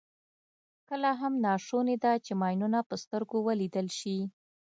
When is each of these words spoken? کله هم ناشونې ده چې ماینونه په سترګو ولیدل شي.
کله 0.89 1.09
هم 1.21 1.33
ناشونې 1.45 1.95
ده 2.03 2.13
چې 2.25 2.31
ماینونه 2.41 2.79
په 2.89 2.95
سترګو 3.03 3.37
ولیدل 3.47 3.87
شي. 3.99 4.17